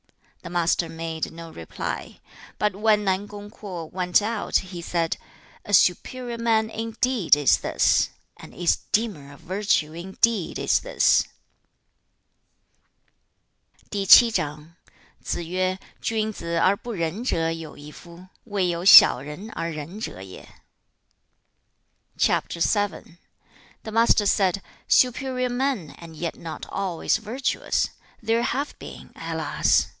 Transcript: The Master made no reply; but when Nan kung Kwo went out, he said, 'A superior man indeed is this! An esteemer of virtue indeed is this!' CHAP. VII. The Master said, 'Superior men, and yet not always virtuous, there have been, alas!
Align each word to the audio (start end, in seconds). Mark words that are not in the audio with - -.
The 0.41 0.49
Master 0.49 0.89
made 0.89 1.31
no 1.31 1.51
reply; 1.51 2.19
but 2.57 2.75
when 2.75 3.03
Nan 3.03 3.27
kung 3.27 3.51
Kwo 3.51 3.85
went 3.85 4.19
out, 4.23 4.57
he 4.73 4.81
said, 4.81 5.17
'A 5.65 5.75
superior 5.75 6.39
man 6.39 6.71
indeed 6.71 7.35
is 7.35 7.59
this! 7.59 8.09
An 8.37 8.51
esteemer 8.51 9.31
of 9.33 9.41
virtue 9.41 9.93
indeed 9.93 10.57
is 10.57 10.79
this!' 10.79 11.25
CHAP. 13.91 14.07
VII. 14.09 14.31
The 14.39 14.69
Master 23.91 24.25
said, 24.25 24.61
'Superior 24.87 25.49
men, 25.49 25.91
and 25.99 26.15
yet 26.15 26.35
not 26.35 26.65
always 26.71 27.17
virtuous, 27.17 27.89
there 28.23 28.41
have 28.41 28.79
been, 28.79 29.11
alas! 29.15 29.85